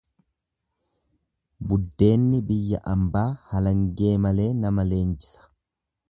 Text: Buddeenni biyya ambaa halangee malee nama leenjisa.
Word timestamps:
Buddeenni 1.71 2.39
biyya 2.47 2.79
ambaa 2.93 3.27
halangee 3.51 4.15
malee 4.25 4.49
nama 4.63 4.87
leenjisa. 4.93 5.47